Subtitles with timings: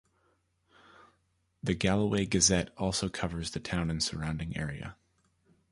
[1.61, 4.95] The "Galloway Gazette" also covers the town and surrounding area.